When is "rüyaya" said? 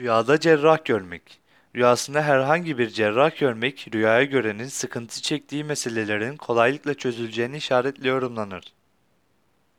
3.94-4.24